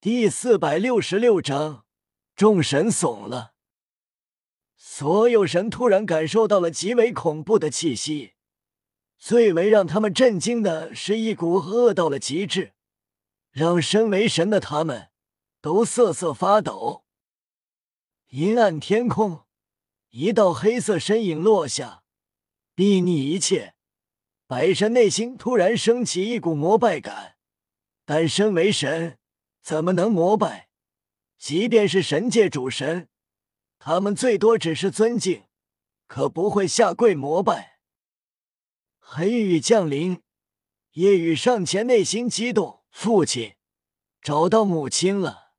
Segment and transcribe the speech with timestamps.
[0.00, 1.84] 第四百六十六章，
[2.36, 3.54] 众神怂了。
[4.76, 8.34] 所有神突然感受到了极为恐怖的气息，
[9.18, 12.74] 最为让他们震惊的是一股恶到了极致，
[13.50, 15.08] 让身为神的他们
[15.60, 17.04] 都瑟瑟发抖。
[18.28, 19.46] 阴暗天空，
[20.10, 22.04] 一道黑色身影落下，
[22.76, 23.74] 睥睨一切。
[24.46, 27.34] 百神内心突然升起一股膜拜感，
[28.04, 29.17] 但身为神，
[29.68, 30.70] 怎么能膜拜？
[31.36, 33.10] 即便是神界主神，
[33.78, 35.44] 他们最多只是尊敬，
[36.06, 37.78] 可不会下跪膜拜。
[38.98, 40.22] 黑羽降临，
[40.92, 43.56] 夜雨上前，内心激动，父亲
[44.22, 45.52] 找到母亲了。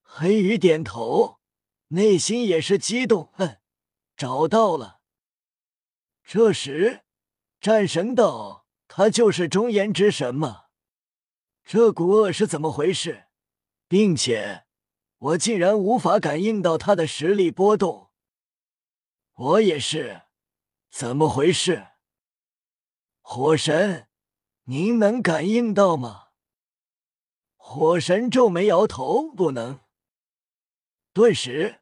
[0.00, 1.38] 黑羽点头，
[1.88, 3.58] 内心也是激动，哼，
[4.16, 5.02] 找到了。
[6.24, 7.02] 这时。
[7.60, 10.65] 战神道：“他就是中炎之神吗？
[11.68, 13.24] 这股恶是怎么回事？
[13.88, 14.66] 并且
[15.18, 18.12] 我竟然无法感应到他的实力波动。
[19.32, 20.22] 我也是，
[20.90, 21.88] 怎么回事？
[23.20, 24.06] 火神，
[24.66, 26.28] 您能感应到吗？”
[27.58, 29.80] 火神皱眉摇头：“不能。”
[31.12, 31.80] 顿时，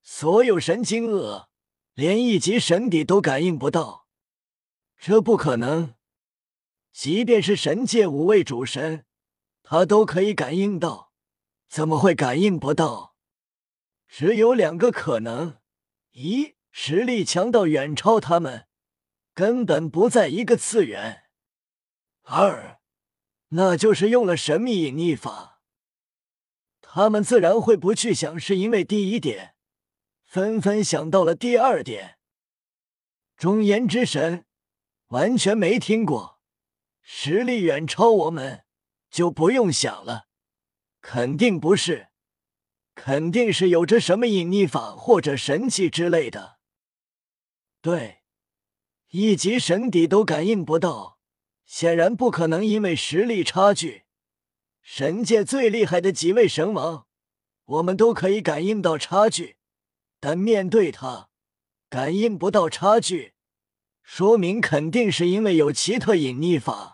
[0.00, 1.48] 所有神惊愕，
[1.94, 4.06] 连一级神底都感应不到。
[4.96, 5.96] 这不可能！
[6.92, 9.04] 即便是神界五位主神，
[9.64, 11.12] 他都可以感应到，
[11.68, 13.16] 怎么会感应不到？
[14.06, 15.58] 只有两个可能：
[16.12, 18.68] 一，实力强到远超他们，
[19.34, 21.24] 根本不在一个次元；
[22.22, 22.78] 二，
[23.48, 25.62] 那就是用了神秘隐匿法。
[26.80, 29.56] 他们自然会不去想是因为第一点，
[30.24, 32.18] 纷纷想到了第二点。
[33.36, 34.46] 中炎之神。
[35.08, 36.40] 完全没听过，
[37.00, 38.63] 实力远超我们，
[39.14, 40.26] 就不用想了，
[41.00, 42.08] 肯定不是，
[42.96, 46.58] 肯定是有着什么隐匿法或者神器之类的。
[47.80, 48.22] 对，
[49.10, 51.20] 一级神邸都感应不到，
[51.64, 54.02] 显然不可能，因为实力差距，
[54.82, 57.06] 神界最厉害的几位神王，
[57.66, 59.58] 我们都可以感应到差距，
[60.18, 61.28] 但面对他，
[61.88, 63.34] 感应不到差距。
[64.02, 66.93] 说明肯定是因为有奇特隐匿法。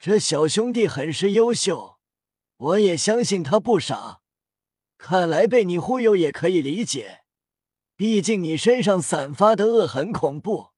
[0.00, 1.98] 这小兄弟很是优秀，
[2.56, 4.22] 我也相信他不傻。
[4.96, 7.20] 看来被你忽悠也可以理解，
[7.96, 10.70] 毕竟你身上散发的恶很恐怖。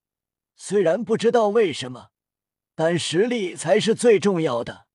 [0.56, 2.09] 虽然不知道为什么，
[2.75, 4.88] 但实力才是最重要的。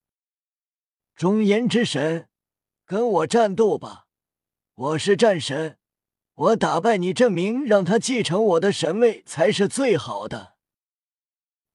[1.16, 2.28] 中言之神，
[2.86, 4.08] 跟我战斗吧！
[4.76, 5.78] 我是战神。
[6.34, 10.58] 我打败你，证明让他继承我的神位才是最好的。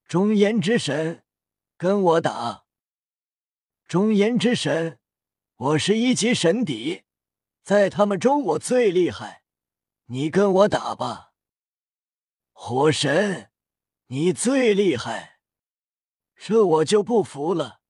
[0.07, 1.25] 中言之神，
[1.82, 2.65] 跟我打！
[3.88, 5.00] 中炎之神，
[5.56, 7.03] 我是一级神邸，
[7.65, 9.43] 在他们中我最厉害，
[10.04, 11.32] 你跟我打吧。
[12.53, 13.50] 火神，
[14.06, 15.41] 你最厉害，
[16.37, 17.81] 这我就不服了，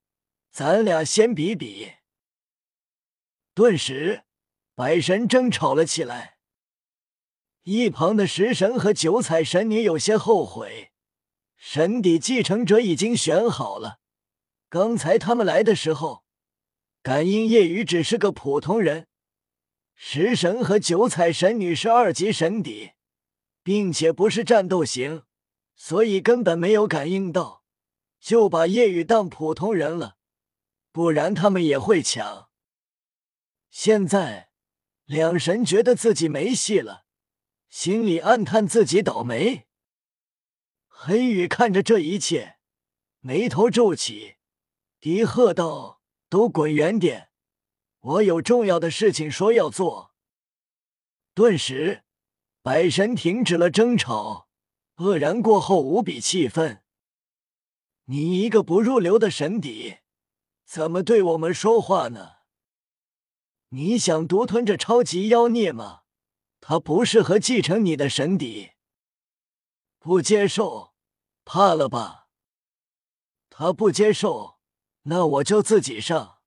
[0.50, 1.92] 咱俩先比比。
[3.52, 4.24] 顿时，
[4.74, 6.38] 百神争吵了起来。
[7.64, 10.91] 一旁的食神和九彩神女有些后悔，
[11.64, 14.00] 神邸继承者已经选好了。
[14.68, 16.24] 刚才他们来的时候，
[17.04, 19.06] 感应夜雨只是个普通人，
[19.94, 22.90] 食神和九彩神女是二级神邸，
[23.62, 25.22] 并且不是战斗型，
[25.76, 27.62] 所以根本没有感应到，
[28.18, 30.16] 就把夜雨当普通人了。
[30.90, 32.48] 不然他们也会抢。
[33.70, 34.50] 现在
[35.04, 37.04] 两神觉得自己没戏了。
[37.70, 39.68] 心里暗叹自己倒霉。
[41.04, 42.58] 黑羽看着这一切，
[43.18, 44.36] 眉头皱起，
[45.00, 47.32] 低喝道：“都滚远点！
[47.98, 50.14] 我有重要的事情说要做。”
[51.34, 52.04] 顿时，
[52.62, 54.46] 百神停止了争吵，
[54.94, 56.84] 愕然过后无比气愤
[58.06, 59.96] ：“你一个不入流的神邸，
[60.64, 62.34] 怎么对我们说话呢？
[63.70, 66.02] 你想独吞这超级妖孽吗？”
[66.64, 68.74] 他不适合继承你的神邸，
[69.98, 70.91] 不接受，
[71.44, 72.28] 怕了吧？
[73.50, 74.58] 他不接受，
[75.02, 76.38] 那我就自己上。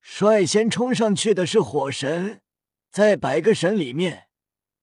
[0.00, 2.42] 率先冲上去的是火神，
[2.90, 4.28] 在百个神里面，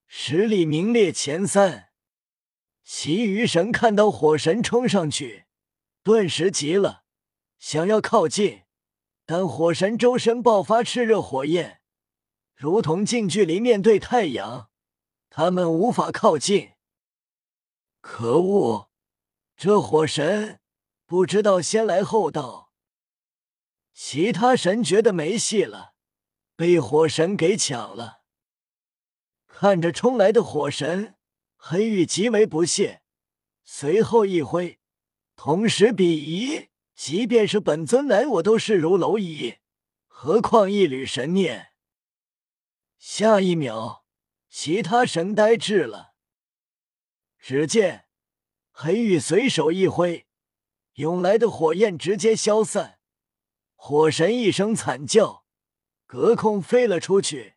[0.08, 1.90] 实力名列前三。
[2.84, 5.46] 其余神看到火神冲上去，
[6.04, 7.04] 顿时急了，
[7.58, 8.64] 想要靠近，
[9.26, 11.82] 但火神周身爆发炽热火焰。
[12.56, 14.70] 如同近距离面对太阳，
[15.30, 16.75] 他们无法靠近。
[18.08, 18.92] 可恶，
[19.58, 20.60] 这火神
[21.08, 22.72] 不知道先来后到。
[23.94, 25.96] 其他神觉得没戏了，
[26.56, 28.22] 被火神给抢了。
[29.48, 31.16] 看着冲来的火神，
[31.58, 33.02] 黑玉极为不屑，
[33.64, 34.80] 随后一挥，
[35.36, 39.56] 同时鄙夷：即便是本尊来，我都视如蝼蚁，
[40.06, 41.70] 何况一缕神念？
[43.00, 44.06] 下一秒，
[44.48, 46.15] 其他神呆滞了。
[47.48, 48.08] 只见
[48.72, 50.26] 黑玉随手一挥，
[50.94, 52.98] 涌来的火焰直接消散，
[53.76, 55.46] 火神一声惨叫，
[56.08, 57.54] 隔空飞了出去。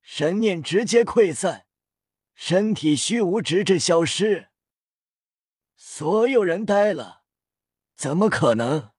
[0.00, 1.66] 神念直接溃散，
[2.34, 4.48] 身体虚无，直至消失。
[5.76, 7.24] 所有人呆了，
[7.94, 8.92] 怎么可能？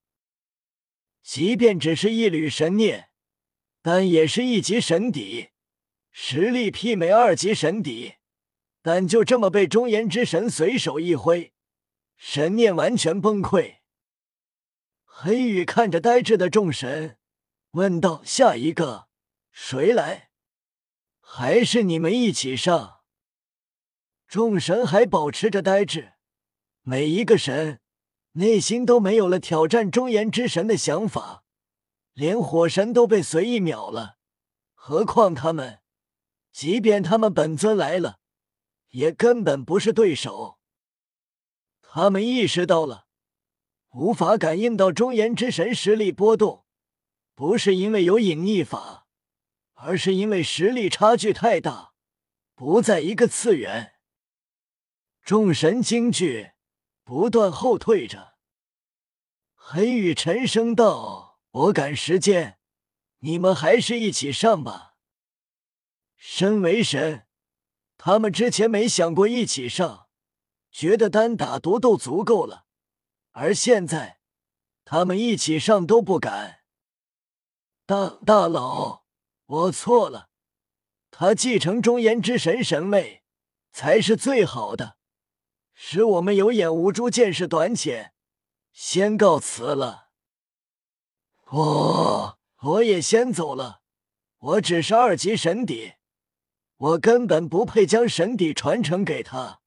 [1.24, 3.10] 即便只是一缕神念，
[3.82, 5.50] 但也是一级神底，
[6.12, 8.18] 实力媲美二级神底，
[8.82, 11.54] 但就这么被中炎之神随手一挥，
[12.16, 13.78] 神念完全崩溃。
[15.04, 17.18] 黑羽看着呆滞的众神，
[17.72, 19.08] 问道：“下一个
[19.52, 20.30] 谁来？”
[21.20, 23.02] 还是你们一起上。
[24.28, 26.14] 众神还保持着呆滞，
[26.82, 27.82] 每一个神
[28.34, 31.44] 内心都没有了挑战中炎之神的想法，
[32.14, 34.18] 连火神都被随意秒了，
[34.74, 35.80] 何况他们？
[36.52, 38.19] 即便他们本尊来了，
[38.90, 40.60] 也根本不是对手。
[41.82, 43.08] 他们意识到了，
[43.92, 46.66] 无法感应到中炎之神实力波动，
[47.36, 49.08] 不是因为有隐匿法。
[49.82, 51.94] 而是因为实力差距太大，
[52.54, 53.94] 不在一个次元。
[55.24, 56.52] 众神惊惧，
[57.06, 58.34] 不断后退着。
[59.56, 62.60] 黑羽沉声道：“我赶时间，
[63.20, 64.96] 你们还是一起上吧。”
[66.18, 67.29] 身为神，
[68.02, 70.08] 他们之前没想过一起上，
[70.72, 72.66] 觉得单打独斗足够了。
[73.32, 74.22] 而现在，
[74.86, 76.62] 他们一起上都不敢。
[77.86, 79.04] 大大佬。
[79.46, 80.30] 我错了，
[81.12, 83.24] 他继承中炎之神神位
[83.72, 84.96] 才是最好的，
[85.74, 88.14] 是我们有眼无珠，见识短浅，
[88.72, 90.10] 先告辞了。
[91.48, 93.82] 我我也先走了，
[94.38, 95.96] 我只是二级神邸，
[96.80, 99.60] 我根本不配将神底传承给他，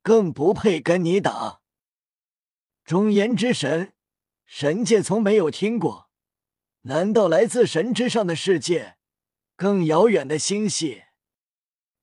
[0.00, 1.60] 更不配跟你打。
[2.84, 3.94] 中炎之神，
[4.46, 6.08] 神界从没有听过，
[6.82, 8.96] 难道来自神之上的世界？
[9.56, 11.02] 更遥远的星系，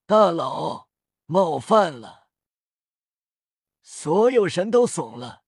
[0.05, 0.89] 大佬
[1.25, 2.27] 冒犯了，
[3.81, 5.43] 所有神都怂了。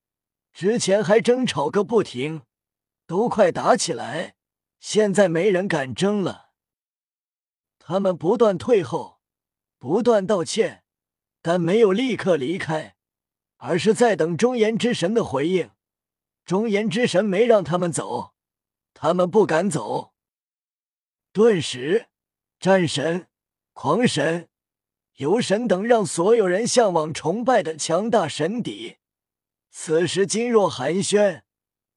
[0.53, 2.43] 之前还争吵个不停，
[3.05, 4.35] 都快打起来，
[4.79, 6.50] 现在没人敢争了。
[7.83, 9.19] 他们不断退后，
[9.79, 10.83] 不断道歉，
[11.41, 12.95] 但没有立刻离开，
[13.57, 15.71] 而是在等中言之神的回应。
[16.45, 18.33] 中言之神没让他们走，
[18.93, 20.13] 他们不敢走。
[21.33, 22.09] 顿时，
[22.59, 23.27] 战神、
[23.73, 24.49] 狂神、
[25.15, 28.97] 游神等让所有人向往崇拜的强大神邸，
[29.71, 31.41] 此时噤若寒暄，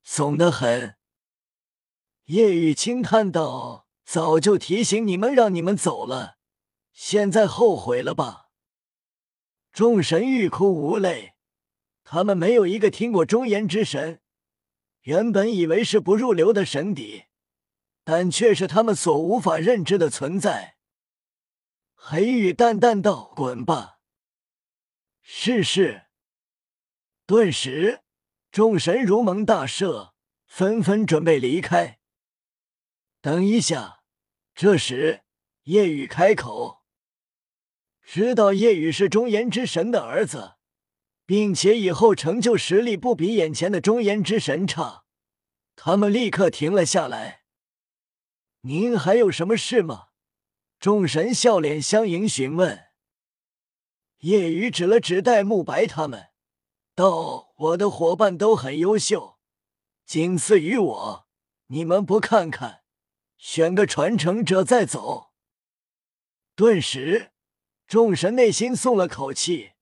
[0.03, 0.97] 怂得很。
[2.25, 6.37] 叶雨轻叹道：“早就提醒你们，让你们走了，
[6.93, 8.49] 现在后悔了吧？”
[9.73, 11.35] 众神欲哭无泪，
[12.05, 14.21] 他们没有一个听过忠言之神，
[15.03, 17.25] 原本以为是不入流的神邸。
[18.06, 20.77] 但却是他们所无法认知的存在。
[21.94, 23.99] 黑羽淡淡道：“滚吧。”
[25.25, 26.03] 是是。
[27.25, 28.03] 顿时，
[28.53, 30.13] 众神如蒙大赦，
[30.46, 31.99] 纷纷准备离开。
[33.25, 34.03] 等一下，
[34.55, 35.23] 这时
[35.63, 36.83] 夜雨开口
[38.05, 40.57] ：“知道夜雨是中炎之神的儿子，
[41.25, 45.05] 并且以后成就实力不比眼前的中炎之神差。”
[45.75, 47.45] 他们立刻停了下来。
[48.61, 50.09] 您还有什么事吗？
[50.79, 52.89] 众神笑脸相迎，询问。
[54.19, 56.27] 叶雨指了指戴沐白他们，
[56.95, 59.39] 道：“我的伙伴都很优秀，
[60.05, 61.27] 仅次于我。
[61.69, 62.83] 你们不看看，
[63.44, 65.32] 选个传承者再走。”
[66.56, 67.32] 顿时，
[67.86, 69.72] 众神内心松了口气，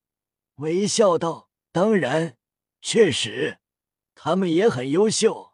[0.55, 2.35] 微笑道：“当然，
[2.81, 3.59] 确实，
[4.15, 5.53] 他们也很优秀。”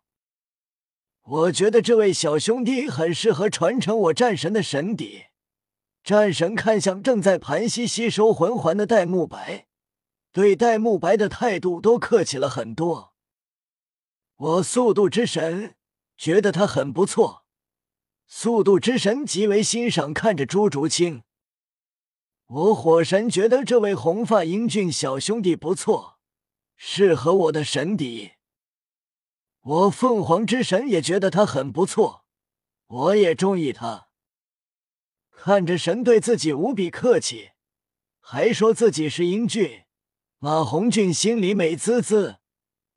[1.22, 5.26] 我觉得这位小兄弟很适合传承我战神的神底。
[6.04, 9.68] 战神看向正在盘膝吸收魂环的戴沐白，
[10.32, 13.14] 对戴沐白的态度都客气了很多。
[14.36, 15.76] 我速度之神
[16.18, 17.46] 觉得他很不错。
[18.32, 21.24] 速度之神极为欣赏看着朱竹清。
[22.46, 26.20] 我火神觉得这位红发英俊小兄弟不错，
[26.76, 28.34] 适合我的神底。
[29.62, 32.24] 我凤凰之神也觉得他很不错，
[32.86, 34.10] 我也中意他。
[35.32, 37.50] 看着神对自己无比客气，
[38.20, 39.86] 还说自己是英俊，
[40.38, 42.38] 马红俊心里美滋滋，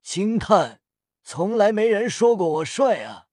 [0.02, 0.82] 轻叹：
[1.22, 3.28] 从来没人说过我帅啊，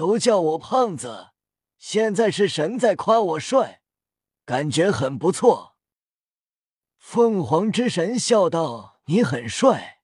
[0.00, 1.32] 都叫我胖子，
[1.76, 3.82] 现在是神在夸我帅，
[4.46, 5.76] 感觉很不错。
[6.96, 10.00] 凤凰之神笑道：“你很帅，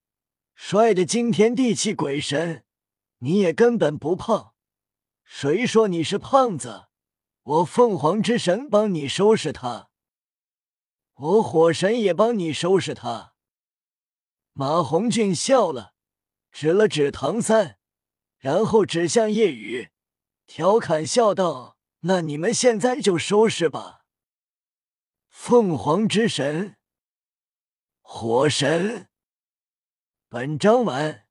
[0.55, 2.67] 帅的惊天地泣鬼神，
[3.21, 4.53] 你也根本不胖，
[5.25, 6.89] 谁说你是胖子？”
[7.43, 9.89] 我凤凰之神帮你收拾他，
[11.15, 13.33] 我火神也帮你收拾他。
[14.53, 15.95] 马红俊笑了，
[16.53, 17.76] 指了指唐三，
[18.47, 19.91] 然后指向夜雨，
[20.47, 24.05] 调侃笑道：“那你们现在就收拾吧。”
[25.27, 26.77] 凤凰之神，
[28.03, 29.09] 火神，
[30.29, 31.26] 本章完。